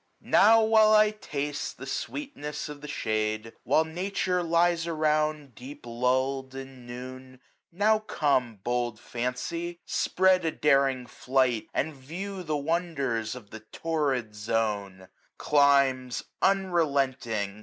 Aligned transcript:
Now, 0.33 0.63
while 0.63 0.93
I 0.93 1.11
taste 1.11 1.77
the 1.77 1.85
sweetness 1.85 2.67
of 2.69 2.81
the 2.81 2.87
shade. 2.87 3.53
While 3.61 3.85
Nature 3.85 4.41
lies 4.41 4.87
around 4.87 5.53
deep 5.53 5.83
luUM 5.85 6.51
in 6.55 6.87
Noon, 6.87 7.39
630 7.69 7.69
Now 7.71 7.99
come 7.99 8.53
^ 8.57 8.63
bold 8.63 8.99
Fancy, 8.99 9.79
spread 9.85 10.43
a 10.43 10.49
daring 10.49 11.05
flight. 11.05 11.67
And 11.71 11.93
view 11.93 12.41
the 12.41 12.57
wonders 12.57 13.35
of 13.35 13.51
the 13.51 13.59
Torrid 13.59 14.33
Zone: 14.33 15.07
Climes 15.37 16.23
unrelenting 16.41 17.59